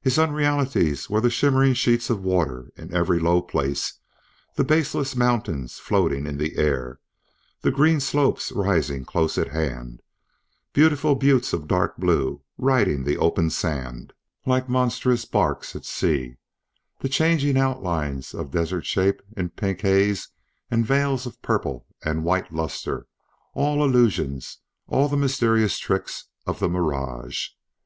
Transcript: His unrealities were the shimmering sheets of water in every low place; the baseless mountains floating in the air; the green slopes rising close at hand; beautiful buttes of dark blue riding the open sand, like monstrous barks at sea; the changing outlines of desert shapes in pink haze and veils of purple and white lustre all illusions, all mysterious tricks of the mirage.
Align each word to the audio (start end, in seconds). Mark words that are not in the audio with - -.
His 0.00 0.16
unrealities 0.18 1.10
were 1.10 1.20
the 1.20 1.28
shimmering 1.28 1.74
sheets 1.74 2.08
of 2.08 2.22
water 2.22 2.72
in 2.78 2.94
every 2.96 3.18
low 3.18 3.42
place; 3.42 3.98
the 4.54 4.64
baseless 4.64 5.14
mountains 5.14 5.78
floating 5.78 6.26
in 6.26 6.38
the 6.38 6.56
air; 6.56 6.98
the 7.60 7.70
green 7.70 8.00
slopes 8.00 8.52
rising 8.52 9.04
close 9.04 9.36
at 9.36 9.48
hand; 9.48 10.00
beautiful 10.72 11.14
buttes 11.14 11.52
of 11.52 11.68
dark 11.68 11.98
blue 11.98 12.40
riding 12.56 13.04
the 13.04 13.18
open 13.18 13.50
sand, 13.50 14.14
like 14.46 14.66
monstrous 14.66 15.26
barks 15.26 15.76
at 15.76 15.84
sea; 15.84 16.38
the 17.00 17.08
changing 17.10 17.58
outlines 17.58 18.32
of 18.32 18.52
desert 18.52 18.86
shapes 18.86 19.22
in 19.36 19.50
pink 19.50 19.82
haze 19.82 20.28
and 20.70 20.86
veils 20.86 21.26
of 21.26 21.42
purple 21.42 21.86
and 22.02 22.24
white 22.24 22.50
lustre 22.50 23.06
all 23.52 23.84
illusions, 23.84 24.60
all 24.88 25.10
mysterious 25.14 25.78
tricks 25.78 26.30
of 26.46 26.60
the 26.60 26.68
mirage. 26.70 27.48